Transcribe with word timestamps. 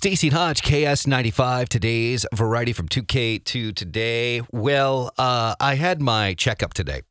Staci 0.00 0.32
Hutch, 0.32 0.62
KS95, 0.62 1.68
today's 1.68 2.24
variety 2.32 2.72
from 2.72 2.88
2K 2.88 3.44
to 3.44 3.70
today. 3.70 4.40
Well, 4.50 5.12
uh, 5.18 5.54
I 5.60 5.74
had 5.74 6.00
my 6.00 6.32
checkup 6.32 6.72
today. 6.72 7.02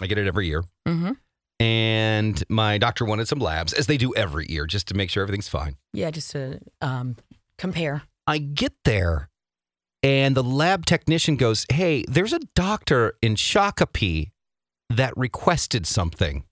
I 0.00 0.06
get 0.06 0.16
it 0.16 0.26
every 0.26 0.46
year. 0.46 0.64
Mm-hmm. 0.88 1.10
And 1.60 2.42
my 2.48 2.78
doctor 2.78 3.04
wanted 3.04 3.28
some 3.28 3.40
labs, 3.40 3.74
as 3.74 3.88
they 3.88 3.98
do 3.98 4.14
every 4.14 4.46
year, 4.48 4.64
just 4.64 4.88
to 4.88 4.94
make 4.94 5.10
sure 5.10 5.22
everything's 5.22 5.48
fine. 5.48 5.76
Yeah, 5.92 6.10
just 6.10 6.30
to 6.30 6.60
um, 6.80 7.16
compare. 7.58 8.04
I 8.26 8.38
get 8.38 8.72
there, 8.86 9.28
and 10.02 10.34
the 10.34 10.42
lab 10.42 10.86
technician 10.86 11.36
goes, 11.36 11.66
Hey, 11.70 12.06
there's 12.08 12.32
a 12.32 12.40
doctor 12.54 13.18
in 13.20 13.34
Shakopee 13.34 14.30
that 14.88 15.12
requested 15.14 15.86
something. 15.86 16.44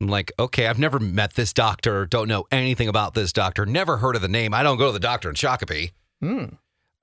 I'm 0.00 0.08
like, 0.08 0.30
okay, 0.38 0.66
I've 0.66 0.78
never 0.78 0.98
met 0.98 1.34
this 1.34 1.52
doctor, 1.52 2.04
don't 2.06 2.28
know 2.28 2.44
anything 2.50 2.88
about 2.88 3.14
this 3.14 3.32
doctor, 3.32 3.64
never 3.64 3.96
heard 3.96 4.14
of 4.16 4.22
the 4.22 4.28
name. 4.28 4.52
I 4.52 4.62
don't 4.62 4.76
go 4.76 4.86
to 4.88 4.92
the 4.92 4.98
doctor 5.00 5.28
in 5.30 5.34
Shakopee. 5.36 5.92
Hmm. 6.20 6.44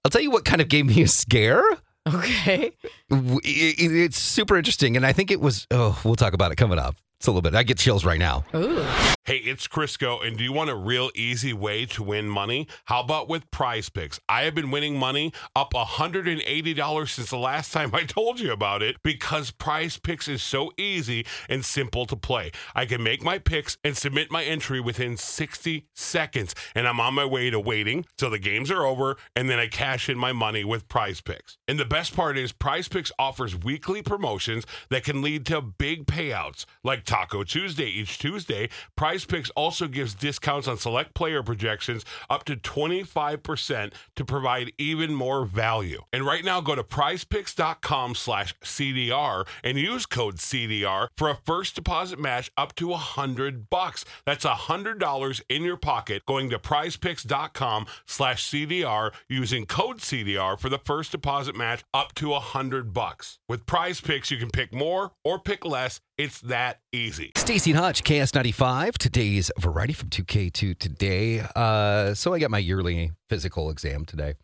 I'll 0.06 0.12
tell 0.12 0.22
you 0.22 0.30
what 0.32 0.46
kind 0.46 0.62
of 0.62 0.68
gave 0.68 0.86
me 0.86 1.02
a 1.02 1.08
scare. 1.08 1.64
Okay. 2.06 2.72
It- 3.10 3.80
it- 3.80 3.92
It's 4.04 4.20
super 4.20 4.58
interesting. 4.58 4.98
And 4.98 5.06
I 5.06 5.14
think 5.14 5.32
it 5.32 5.40
was, 5.40 5.66
oh, 5.72 6.00
we'll 6.04 6.16
talk 6.18 6.34
about 6.34 6.52
it 6.52 6.56
coming 6.58 6.78
up. 6.78 6.96
It's 7.18 7.28
a 7.28 7.32
little 7.32 7.42
bit. 7.42 7.56
I 7.56 7.64
get 7.64 7.78
chills 7.78 8.04
right 8.04 8.20
now. 8.20 8.44
Ooh. 8.54 8.86
Hey, 9.26 9.38
it's 9.38 9.70
Crisco, 9.70 10.22
and 10.22 10.38
do 10.38 10.44
you 10.44 10.52
want 10.52 10.70
a 10.70 10.76
real 10.76 11.10
easy 11.16 11.54
way 11.54 11.86
to 11.86 12.04
win 12.04 12.28
money? 12.28 12.68
How 12.88 13.00
about 13.00 13.30
with 13.30 13.50
Prize 13.52 13.88
Picks? 13.88 14.20
I 14.28 14.42
have 14.42 14.54
been 14.54 14.70
winning 14.70 15.00
money 15.00 15.32
up 15.56 15.72
$180 15.72 17.08
since 17.10 17.30
the 17.30 17.38
last 17.38 17.72
time 17.72 17.92
I 17.96 18.04
told 18.04 18.42
you 18.42 18.52
about 18.52 18.82
it 18.82 18.98
because 19.02 19.50
Prize 19.50 19.98
Picks 19.98 20.28
is 20.28 20.44
so 20.44 20.74
easy 20.78 21.26
and 21.48 21.64
simple 21.64 22.06
to 22.08 22.18
play. 22.18 22.52
I 22.76 22.86
can 22.86 23.02
make 23.02 23.24
my 23.24 23.40
picks 23.40 23.78
and 23.82 23.96
submit 23.96 24.30
my 24.30 24.44
entry 24.44 24.82
within 24.82 25.16
60 25.16 25.88
seconds, 25.96 26.54
and 26.76 26.86
I'm 26.86 27.00
on 27.00 27.14
my 27.14 27.24
way 27.24 27.50
to 27.50 27.62
waiting 27.62 28.06
till 28.18 28.30
the 28.30 28.40
games 28.40 28.70
are 28.70 28.86
over, 28.86 29.16
and 29.38 29.50
then 29.50 29.58
I 29.58 29.68
cash 29.68 30.10
in 30.10 30.18
my 30.18 30.34
money 30.34 30.66
with 30.66 30.90
Prize 30.90 31.22
Picks. 31.22 31.58
And 31.66 31.80
the 31.80 31.86
best 31.86 32.14
part 32.14 32.38
is, 32.38 32.52
Prize 32.52 32.90
Picks 32.90 33.14
offers 33.18 33.56
weekly 33.56 34.02
promotions 34.02 34.66
that 34.90 35.06
can 35.06 35.22
lead 35.22 35.46
to 35.46 35.62
big 35.62 36.08
payouts, 36.08 36.66
like 36.84 37.06
Taco 37.06 37.46
Tuesday 37.46 37.88
each 37.88 38.20
Tuesday. 38.20 38.68
Prize 38.98 39.13
Picks 39.14 39.50
also 39.52 39.88
gives 39.88 40.16
discounts 40.16 40.68
on 40.68 40.78
select 40.78 41.14
player 41.14 41.44
projections 41.44 42.04
up 42.30 42.44
to 42.46 42.56
25% 42.56 43.94
to 44.16 44.26
provide 44.26 44.72
even 44.78 45.14
more 45.14 45.46
value. 45.46 46.02
And 46.12 46.26
right 46.26 46.44
now, 46.44 46.62
go 46.62 46.76
to 46.76 46.84
prizepicks.com 46.84 48.16
slash 48.16 48.56
CDR 48.64 49.48
and 49.64 49.78
use 49.78 50.06
code 50.06 50.38
CDR 50.38 51.08
for 51.16 51.30
a 51.30 51.36
first 51.36 51.76
deposit 51.76 52.20
match 52.20 52.52
up 52.58 52.74
to 52.76 52.88
100 52.88 53.70
bucks. 53.70 54.04
That's 54.26 54.46
$100 54.46 55.42
in 55.48 55.64
your 55.64 55.78
pocket 55.78 56.24
going 56.26 56.50
to 56.50 56.60
prizepicks.com 56.60 57.86
slash 58.08 58.50
CDR 58.50 59.12
using 59.30 59.66
code 59.66 60.00
CDR 60.00 60.60
for 60.60 60.70
the 60.70 60.80
first 60.80 61.12
deposit 61.12 61.56
match 61.56 61.84
up 61.94 62.14
to 62.16 62.30
100 62.30 62.94
bucks. 62.94 63.40
With 63.48 63.66
Prize 63.66 64.02
Picks, 64.02 64.32
you 64.32 64.38
can 64.38 64.50
pick 64.50 64.74
more 64.74 65.12
or 65.24 65.40
pick 65.40 65.66
less. 65.66 66.00
It's 66.18 66.40
that 66.42 66.80
easy. 66.94 67.32
Staci 67.36 67.68
and 67.72 67.78
Hutch, 67.80 68.04
KS95, 68.04 68.98
today's 68.98 69.52
variety 69.60 69.94
from 69.94 70.10
2K 70.10 70.54
to 70.54 70.74
today. 70.76 71.44
Uh, 71.56 72.14
so 72.14 72.34
I 72.34 72.40
got 72.40 72.52
my 72.52 72.60
yearly 72.60 73.12
physical 73.30 73.70
exam 73.70 74.06
today. 74.06 74.36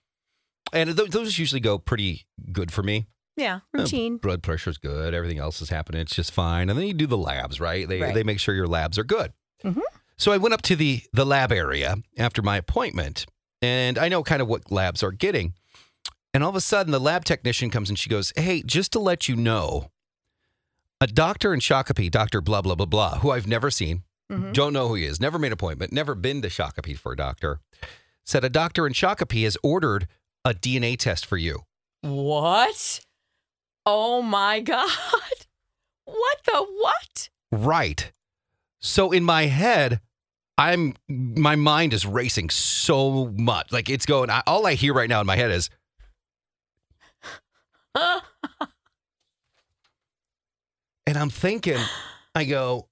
And 0.74 0.96
th- 0.98 1.10
those 1.12 1.38
usually 1.40 1.62
go 1.62 1.78
pretty 1.78 2.26
good 2.52 2.72
for 2.72 2.84
me. 2.84 3.08
Yeah. 3.38 3.60
Routine. 3.74 4.18
Blood 4.18 4.44
pressure's 4.44 4.78
good. 4.78 5.14
Everything 5.14 5.40
else 5.40 5.62
is 5.62 5.70
happening. 5.70 6.02
It's 6.02 6.16
just 6.16 6.32
fine. 6.32 6.70
And 6.70 6.78
then 6.78 6.86
you 6.88 6.94
do 6.94 7.08
the 7.08 7.18
labs, 7.18 7.60
right? 7.62 7.88
They, 7.88 8.02
Right. 8.02 8.14
they 8.14 8.24
make 8.24 8.40
sure 8.40 8.54
your 8.54 8.68
labs 8.68 8.98
are 9.00 9.04
good. 9.04 9.32
Mhm. 9.64 9.82
So 10.18 10.32
I 10.34 10.38
went 10.38 10.54
up 10.54 10.62
to 10.64 10.76
the, 10.76 11.02
the 11.14 11.26
lab 11.26 11.52
area 11.54 11.96
after 12.18 12.42
my 12.42 12.58
appointment, 12.58 13.26
and 13.62 13.98
I 13.98 14.10
know 14.10 14.22
kind 14.24 14.42
of 14.42 14.50
what 14.50 14.70
labs 14.70 15.02
are 15.02 15.14
getting. 15.14 15.54
And 16.34 16.44
all 16.44 16.50
of 16.50 16.56
a 16.58 16.62
sudden, 16.62 16.92
the 16.92 17.00
lab 17.00 17.24
technician 17.24 17.70
comes 17.70 17.90
and 17.90 17.98
she 17.98 18.10
goes, 18.10 18.34
Hey, 18.36 18.62
just 18.62 18.92
to 18.92 19.00
let 19.00 19.30
you 19.30 19.36
know, 19.38 19.90
a 21.02 21.08
doctor 21.08 21.54
in 21.54 21.60
Shakopee, 21.60 22.12
Dr. 22.12 22.42
Blah, 22.42 22.62
blah, 22.62 22.76
blah, 22.76 22.86
blah, 22.86 23.20
who 23.20 23.32
I've 23.32 23.48
never 23.48 23.72
seen, 23.72 24.04
Mhm. 24.32 24.54
don't 24.54 24.74
know 24.74 24.88
who 24.90 24.96
he 24.96 25.06
is, 25.06 25.20
never 25.20 25.40
made 25.40 25.48
an 25.48 25.54
appointment, 25.54 25.92
never 25.94 26.14
been 26.16 26.42
to 26.42 26.50
Shakopee 26.50 26.98
for 26.98 27.14
a 27.14 27.16
doctor, 27.18 27.60
said 28.26 28.44
a 28.44 28.50
doctor 28.50 28.86
in 28.86 28.94
Shakopee 28.94 29.44
has 29.44 29.58
ordered 29.64 30.08
a 30.46 30.54
DNA 30.54 30.96
test 30.98 31.26
for 31.26 31.38
you. 31.38 31.64
What? 32.02 33.02
Oh 33.86 34.22
my 34.22 34.60
God. 34.62 34.90
What 36.06 36.38
the 36.46 36.64
what? 36.64 37.30
Right. 37.52 38.12
So 38.82 39.12
in 39.12 39.24
my 39.24 39.44
head, 39.48 40.00
I'm 40.58 40.96
my 41.08 41.56
mind 41.56 41.94
is 41.94 42.06
racing 42.06 42.50
so 42.50 43.28
much. 43.38 43.72
Like 43.72 43.90
it's 43.90 44.06
going. 44.06 44.30
I, 44.30 44.42
all 44.46 44.66
I 44.68 44.74
hear 44.76 44.94
right 44.94 45.10
now 45.10 45.22
in 45.22 45.28
my 45.28 45.36
head 45.38 45.52
is, 45.52 45.70
and 51.10 51.18
I'm 51.18 51.30
thinking, 51.30 51.78
I 52.36 52.44
go. 52.46 52.88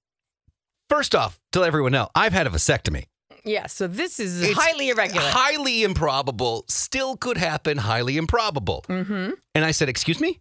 First 0.89 1.13
off, 1.15 1.39
to 1.51 1.59
let 1.59 1.67
everyone 1.67 1.91
know, 1.91 2.07
I've 2.15 2.31
had 2.33 2.47
a 2.47 2.49
vasectomy. 2.49 3.05
yeah, 3.43 3.67
so 3.67 3.87
this 3.87 4.19
is 4.19 4.41
It's 4.41 4.57
highly 4.57 4.89
irregular. 4.89 5.21
Highly 5.29 5.83
improbable. 5.83 6.63
Still 6.69 7.17
could 7.17 7.37
happen. 7.37 7.77
Highly 7.77 8.15
improbable. 8.17 8.85
mm-hmm. 8.87 9.31
And 9.53 9.65
I 9.65 9.71
said, 9.71 9.89
Excuse 9.89 10.19
me? 10.21 10.39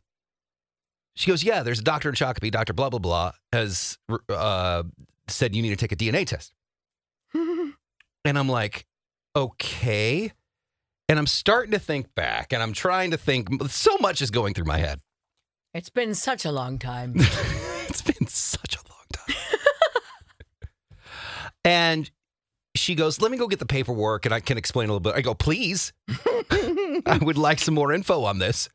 She 1.16 1.30
goes, 1.30 1.42
Yeah, 1.42 1.62
there's 1.62 1.80
a 1.80 1.84
doctor 1.84 2.08
in 2.08 2.14
Shakopee, 2.14 2.50
Dr. 2.50 2.72
Blah, 2.74 2.90
blah, 2.90 2.98
blah, 3.00 3.32
has 3.52 3.98
uh, 4.28 4.84
said 5.28 5.54
you 5.54 5.62
need 5.62 5.70
to 5.70 5.76
take 5.76 5.92
a 5.92 5.96
DNA 5.96 6.26
test. 6.26 6.54
And 8.24 8.36
I'm 8.38 8.48
like, 8.48 8.86
Okay. 9.36 10.32
And 11.08 11.18
I'm 11.18 11.26
starting 11.28 11.70
to 11.72 11.78
think 11.78 12.14
back 12.16 12.52
and 12.52 12.60
I'm 12.62 12.72
trying 12.72 13.12
to 13.12 13.16
think, 13.16 13.48
so 13.68 13.96
much 14.00 14.20
is 14.20 14.30
going 14.32 14.54
through 14.54 14.64
my 14.64 14.78
head. 14.78 15.00
it's 15.74 15.90
been 15.90 16.14
such 16.14 16.44
a 16.44 16.50
long 16.52 16.78
time. 16.80 17.14
it's 17.98 18.18
been 18.18 18.26
such 18.28 18.76
a 18.76 18.80
long 18.88 19.06
time. 19.12 19.36
and 21.64 22.10
she 22.74 22.94
goes, 22.94 23.20
Let 23.20 23.30
me 23.30 23.38
go 23.38 23.46
get 23.48 23.58
the 23.58 23.66
paperwork 23.66 24.26
and 24.26 24.34
I 24.34 24.40
can 24.40 24.58
explain 24.58 24.88
a 24.88 24.92
little 24.92 25.00
bit. 25.00 25.14
I 25.14 25.20
go, 25.22 25.34
Please. 25.34 25.92
I 26.10 27.18
would 27.22 27.38
like 27.38 27.58
some 27.58 27.74
more 27.74 27.92
info 27.92 28.24
on 28.24 28.38
this. 28.38 28.68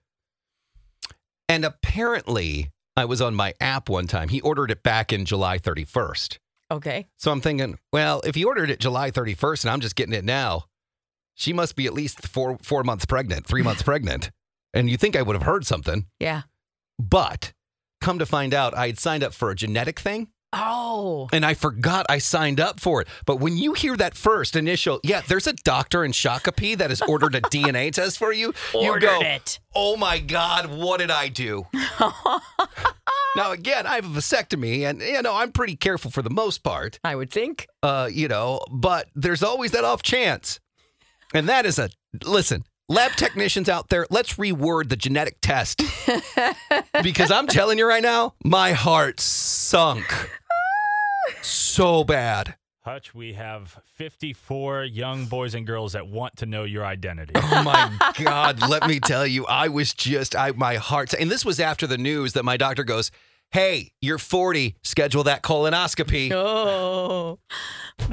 And 1.48 1.66
apparently, 1.66 2.72
I 2.96 3.06
was 3.06 3.22
on 3.22 3.36
my 3.36 3.54
app 3.60 3.90
one 3.90 4.08
time. 4.08 4.30
He 4.30 4.42
ordered 4.42 4.72
it 4.72 4.84
back 4.84 5.12
in 5.12 5.26
July 5.26 5.60
31st. 5.60 6.38
okay. 6.72 7.08
So 7.18 7.32
I'm 7.32 7.42
thinking, 7.42 7.78
well, 7.92 8.22
if 8.26 8.36
he 8.36 8.44
ordered 8.44 8.70
it 8.70 8.80
July 8.80 9.12
31st 9.12 9.66
and 9.66 9.72
I'm 9.72 9.82
just 9.82 9.96
getting 9.96 10.14
it 10.14 10.24
now, 10.26 10.66
she 11.36 11.54
must 11.54 11.76
be 11.76 11.86
at 11.86 11.94
least 11.94 12.28
four 12.28 12.58
four 12.62 12.84
months 12.84 13.06
pregnant, 13.06 13.46
three 13.46 13.62
months 13.62 13.84
pregnant. 13.90 14.32
And 14.74 14.90
you 14.90 14.98
think 14.98 15.16
I 15.16 15.22
would 15.22 15.36
have 15.36 15.44
heard 15.44 15.66
something. 15.66 16.06
Yeah. 16.20 16.44
But 16.98 17.52
come 18.02 18.20
to 18.20 18.26
find 18.26 18.54
out, 18.54 18.76
I 18.78 18.88
had 18.88 19.00
signed 19.00 19.24
up 19.24 19.34
for 19.34 19.50
a 19.52 19.56
genetic 19.56 20.00
thing 20.00 20.28
Oh. 20.54 21.30
and 21.32 21.46
I 21.46 21.54
forgot 21.54 22.06
I 22.10 22.18
signed 22.18 22.60
up 22.60 22.82
for 22.82 23.00
it. 23.02 23.08
But 23.26 23.38
when 23.40 23.56
you 23.56 23.72
hear 23.72 23.96
that 23.96 24.16
first 24.18 24.58
initial, 24.58 25.00
yeah, 25.02 25.22
there's 25.26 25.48
a 25.48 25.54
doctor 25.54 26.04
in 26.04 26.12
Shakopee 26.12 26.78
that 26.78 26.90
has 26.90 27.02
ordered 27.02 27.36
a 27.36 27.42
DNA 27.56 27.90
test 27.94 28.18
for 28.18 28.34
you. 28.34 28.54
you 28.74 28.80
Ordered 28.90 29.02
go, 29.08 29.22
it. 29.22 29.60
oh 29.74 29.96
my 29.96 30.20
God, 30.20 30.66
what 30.70 31.00
did 31.00 31.10
I 31.10 31.30
do? 31.30 31.68
now, 33.36 33.52
again, 33.52 33.88
I 33.88 33.96
have 33.96 34.06
a 34.06 34.10
vasectomy 34.20 34.82
and, 34.82 35.02
you 35.02 35.22
know, 35.22 35.36
I'm 35.36 35.52
pretty 35.52 35.76
careful 35.78 36.12
for 36.12 36.22
the 36.22 36.30
most 36.30 36.64
part, 36.64 37.00
I 37.04 37.16
would 37.16 37.32
think. 37.32 37.68
uh, 37.82 38.10
you 38.12 38.28
know, 38.28 38.60
but 38.70 39.08
there's 39.16 39.44
always 39.44 39.72
that 39.72 39.86
off 39.86 40.04
chance. 40.04 40.60
And 41.34 41.48
that 41.48 41.66
is 41.66 41.80
a, 41.80 41.90
listen, 42.26 42.66
lab 42.92 43.14
technicians 43.14 43.70
out 43.70 43.90
there, 43.90 44.06
let's 44.10 44.34
reword 44.34 44.90
the 44.90 44.96
genetic 44.96 45.38
test. 45.42 45.82
because 47.04 47.32
I'm 47.32 47.48
telling 47.48 47.78
you 47.78 47.88
right 47.88 48.04
now, 48.04 48.36
my 48.44 48.74
heart 48.74 49.20
sunk 49.20 50.30
so 51.42 52.04
bad. 52.04 52.56
Hutch, 52.84 53.14
we 53.14 53.34
have 53.34 53.80
54 53.94 54.86
young 54.86 55.26
boys 55.26 55.54
and 55.54 55.68
girls 55.68 55.94
that 55.94 56.08
want 56.08 56.38
to 56.38 56.48
know 56.48 56.64
your 56.64 56.84
identity. 56.84 57.34
Oh 57.36 57.64
my 57.64 58.12
God, 58.24 58.68
let 58.68 58.88
me 58.88 59.00
tell 59.00 59.26
you, 59.26 59.46
I 59.46 59.68
was 59.68 59.94
just, 59.94 60.36
I 60.36 60.52
my 60.52 60.76
heart, 60.76 61.14
and 61.14 61.30
this 61.30 61.46
was 61.46 61.60
after 61.60 61.86
the 61.86 62.00
news 62.00 62.34
that 62.34 62.44
my 62.44 62.58
doctor 62.58 62.84
goes, 62.84 63.12
Hey, 63.52 63.92
you're 64.02 64.18
40, 64.18 64.78
schedule 64.84 65.24
that 65.26 65.42
colonoscopy. 65.44 66.32
Oh. 66.44 67.40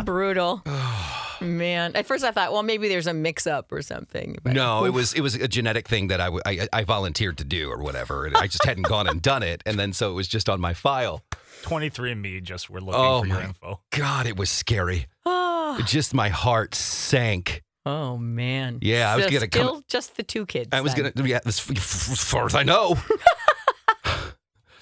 Brutal. 0.05 0.63
Man. 1.41 1.95
At 1.95 2.07
first 2.07 2.25
I 2.25 2.31
thought, 2.33 2.53
well, 2.53 2.63
maybe 2.65 2.89
there's 2.89 3.07
a 3.07 3.15
mix 3.15 3.47
up 3.47 3.71
or 3.73 3.81
something. 3.83 4.37
but- 4.43 4.53
No, 4.53 4.85
it 4.85 4.91
was 4.93 5.15
it 5.15 5.21
was 5.21 5.35
a 5.37 5.47
genetic 5.49 5.87
thing 5.89 6.09
that 6.09 6.21
I, 6.21 6.25
w- 6.25 6.43
I 6.45 6.67
I 6.73 6.85
volunteered 6.85 7.39
to 7.39 7.45
do 7.45 7.71
or 7.71 7.79
whatever, 7.79 8.27
and 8.27 8.37
I 8.37 8.49
just 8.49 8.65
hadn't 8.65 8.83
gone 8.89 9.07
and 9.09 9.23
done 9.23 9.43
it, 9.45 9.63
and 9.65 9.79
then 9.79 9.93
so 9.93 10.11
it 10.11 10.15
was 10.15 10.27
just 10.29 10.49
on 10.49 10.61
my 10.61 10.75
file. 10.75 11.23
23andMe 11.63 12.43
just 12.43 12.69
were 12.69 12.81
looking 12.81 13.01
Oh 13.01 13.21
for 13.21 13.27
your 13.29 13.37
my- 13.39 13.45
info. 13.45 13.81
God, 13.93 14.27
it 14.27 14.37
was 14.37 14.51
scary. 14.51 15.07
Oh, 15.25 15.81
Just 15.87 16.13
my 16.15 16.29
heart 16.29 16.75
sank. 16.75 17.63
oh 17.87 18.17
man. 18.19 18.79
Yeah, 18.83 19.13
I 19.13 19.17
was 19.17 19.25
So 19.27 19.31
gonna 19.31 19.49
come- 19.49 19.85
just 19.89 20.17
the 20.17 20.23
two 20.25 20.45
kids. 20.45 20.69
I 20.73 20.81
was 20.81 20.95
then. 20.95 21.13
gonna, 21.15 21.29
yeah, 21.29 21.41
as, 21.47 21.65
as 21.71 22.25
far 22.25 22.47
as 22.47 22.55
I 22.57 22.63
know, 22.65 22.97
I 22.97 23.15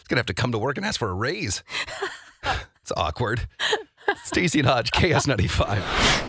was 0.07 0.09
gonna 0.09 0.21
have 0.21 0.27
to 0.27 0.35
come 0.35 0.53
to 0.53 0.59
work 0.59 0.77
and 0.77 0.87
ask 0.87 1.01
for 1.01 1.11
a 1.11 1.15
raise. 1.15 1.63
It's 2.81 2.93
awkward. 2.97 3.49
Staci 4.27 4.59
and 4.59 4.67
Hutch, 4.67 4.91
KS 4.91 5.29
ninety 5.29 5.47
five. 5.47 5.83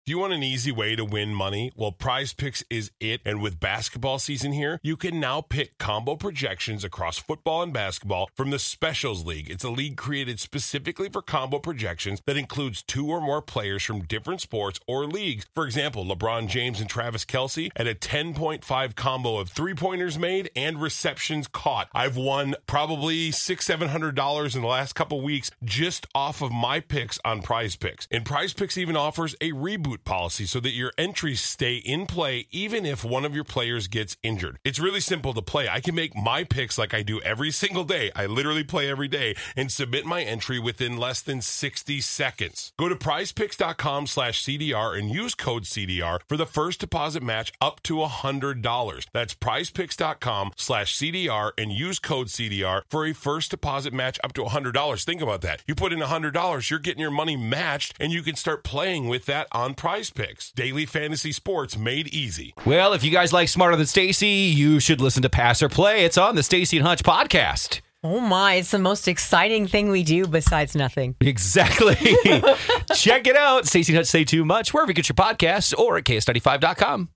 Do 0.06 0.12
you 0.12 0.20
want 0.20 0.32
an 0.32 0.44
easy 0.44 0.72
way 0.72 0.96
to 0.96 1.04
win 1.04 1.34
money? 1.34 1.72
Well, 1.76 1.92
Prize 1.92 2.32
Picks 2.32 2.64
is 2.70 2.92
it. 3.00 3.22
And 3.26 3.42
with 3.42 3.60
basketball 3.60 4.20
season 4.20 4.54
here, 4.54 4.80
you 4.84 4.96
can 4.96 5.20
now 5.20 5.42
pick 5.42 5.78
combo 5.80 6.16
projections 6.16 6.84
across 6.84 7.18
football 7.18 7.64
and 7.64 7.74
basketball 7.74 8.30
from 8.36 8.52
the 8.52 8.60
Specials 8.60 9.26
League. 9.26 9.50
It's 9.50 9.64
a 9.64 9.70
league 9.70 9.98
created 9.98 10.40
specifically 10.40 11.10
for 11.10 11.22
combo 11.24 11.58
projections 11.58 12.22
that 12.26 12.38
includes 12.38 12.84
two 12.84 13.08
or 13.08 13.20
more 13.20 13.42
players 13.42 13.84
from 13.84 14.04
different 14.04 14.42
sports 14.42 14.80
or 14.88 15.06
leagues. 15.08 15.46
For 15.54 15.66
example, 15.66 16.06
LeBron 16.06 16.48
James 16.48 16.80
and 16.80 16.90
Travis 16.90 17.26
Kelce 17.26 17.72
at 17.76 17.88
a 17.88 17.96
10.5 17.96 18.96
combo 18.96 19.38
of 19.40 19.50
three 19.50 19.74
pointers 19.74 20.20
made 20.20 20.52
and 20.56 20.80
receptions 20.80 21.48
caught. 21.48 21.90
I've 21.94 22.16
won 22.16 22.56
probably 22.68 23.32
six, 23.32 23.66
seven 23.66 23.90
hundred 23.90 24.14
dollars 24.16 24.56
in 24.56 24.62
the 24.62 24.68
last 24.68 24.94
couple 24.94 25.20
weeks 25.20 25.50
just 25.64 26.06
off 26.14 26.42
of 26.44 26.52
my 26.52 26.80
picks 26.80 27.20
on 27.26 27.42
Prize 27.42 27.76
Picks. 27.76 27.87
And 28.12 28.26
Prize 28.26 28.54
Picks 28.54 28.78
even 28.78 28.96
offers 28.96 29.36
a 29.40 29.52
reboot 29.52 30.04
policy 30.04 30.46
so 30.46 30.60
that 30.60 30.72
your 30.72 30.92
entries 30.98 31.42
stay 31.42 31.76
in 31.78 32.06
play 32.06 32.48
even 32.52 32.86
if 32.86 33.04
one 33.04 33.26
of 33.26 33.36
your 33.36 33.44
players 33.44 33.88
gets 33.88 34.18
injured. 34.24 34.60
It's 34.64 34.80
really 34.80 35.00
simple 35.00 35.34
to 35.34 35.42
play. 35.42 35.70
I 35.70 35.80
can 35.80 35.96
make 35.96 36.16
my 36.16 36.44
picks 36.44 36.78
like 36.78 36.94
I 36.94 37.04
do 37.04 37.22
every 37.22 37.52
single 37.64 37.84
day. 37.84 38.12
I 38.16 38.26
literally 38.26 38.64
play 38.64 38.90
every 38.90 39.08
day 39.08 39.36
and 39.56 39.72
submit 39.72 40.06
my 40.06 40.22
entry 40.24 40.60
within 40.60 40.98
less 40.98 41.22
than 41.22 41.42
60 41.42 42.02
seconds. 42.02 42.74
Go 42.78 42.90
to 42.90 42.96
prizepicks.com 42.96 44.08
slash 44.08 44.44
CDR 44.44 44.98
and 44.98 45.10
use 45.10 45.36
code 45.36 45.64
CDR 45.64 46.20
for 46.28 46.38
the 46.38 46.46
first 46.46 46.80
deposit 46.80 47.24
match 47.24 47.54
up 47.62 47.82
to 47.84 47.96
$100. 47.98 49.06
That's 49.14 49.34
prizepicks.com 49.34 50.52
slash 50.56 50.98
CDR 50.98 51.52
and 51.58 51.72
use 51.72 52.00
code 52.00 52.28
CDR 52.28 52.82
for 52.90 53.06
a 53.06 53.14
first 53.14 53.52
deposit 53.52 53.94
match 53.94 54.20
up 54.24 54.34
to 54.34 54.44
$100. 54.44 55.04
Think 55.04 55.22
about 55.22 55.42
that. 55.42 55.64
You 55.68 55.76
put 55.76 55.94
in 55.94 56.00
$100, 56.00 56.70
you're 56.70 56.80
getting 56.80 57.02
your 57.02 57.12
money 57.12 57.38
matched 57.38 57.77
and 58.00 58.12
you 58.12 58.22
can 58.24 58.36
start 58.36 58.64
playing 58.64 59.08
with 59.08 59.26
that 59.26 59.48
on 59.52 59.74
prize 59.74 60.10
picks. 60.10 60.52
Daily 60.52 60.86
fantasy 60.86 61.32
sports 61.32 61.78
made 61.78 62.08
easy. 62.08 62.54
Well, 62.66 62.94
if 62.94 63.04
you 63.04 63.12
guys 63.12 63.34
like 63.34 63.50
Smarter 63.50 63.76
Than 63.76 63.86
Staci, 63.86 64.54
you 64.54 64.80
should 64.80 65.02
listen 65.02 65.22
to 65.22 65.30
Pass 65.30 65.62
or 65.62 65.70
Play. 65.70 66.06
It's 66.06 66.18
on 66.18 66.36
the 66.36 66.42
Staci 66.42 66.78
and 66.78 66.88
Hutch 66.88 67.04
podcast. 67.04 67.82
Oh 68.04 68.20
my, 68.20 68.56
it's 68.56 68.72
the 68.72 68.80
most 68.80 69.08
exciting 69.08 69.68
thing 69.68 69.90
we 69.90 70.04
do 70.04 70.28
besides 70.28 70.76
nothing. 70.76 71.16
Exactly. 71.20 71.96
Check 72.94 73.28
it 73.28 73.36
out. 73.36 73.64
Staci 73.64 73.90
and 73.90 73.98
Hutch 73.98 74.08
say 74.08 74.24
too 74.24 74.46
much 74.46 74.74
wherever 74.74 74.92
you 74.92 74.96
get 74.96 75.10
your 75.10 75.16
podcasts 75.16 75.78
or 75.78 75.98
at 75.98 76.04
ks95.com. 76.04 77.10